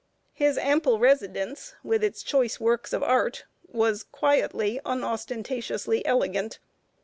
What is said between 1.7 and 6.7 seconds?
with its choice works of art, was quietly, unostentatiously elegant.